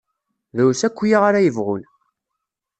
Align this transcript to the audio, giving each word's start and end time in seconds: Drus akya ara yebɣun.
Drus 0.55 0.81
akya 0.87 1.19
ara 1.29 1.45
yebɣun. 1.45 1.83